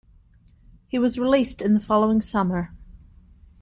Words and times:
He 0.87 0.97
was 0.97 1.19
released 1.19 1.61
in 1.61 1.75
the 1.75 1.79
following 1.79 2.21
summer. 2.21 2.71